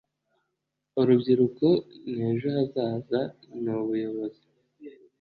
urubyiruko, 0.99 1.67
ni 2.15 2.19
ejo 2.29 2.47
hazaza, 2.55 3.19
ni 3.61 3.69
ubuyobozi 3.79 4.43